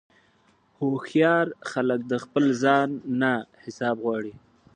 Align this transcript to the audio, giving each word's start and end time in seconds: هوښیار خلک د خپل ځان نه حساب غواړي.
هوښیار 0.77 1.47
خلک 1.71 1.99
د 2.11 2.13
خپل 2.23 2.45
ځان 2.63 2.89
نه 3.21 3.31
حساب 3.63 3.95
غواړي. 4.03 4.33